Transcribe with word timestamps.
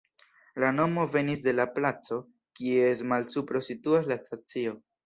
La 0.63 0.69
nomo 0.77 1.03
venis 1.17 1.43
de 1.49 1.53
la 1.59 1.67
placo, 1.75 2.19
kies 2.63 3.07
malsupro 3.13 3.67
situas 3.71 4.15
la 4.15 4.21
stacio. 4.27 4.81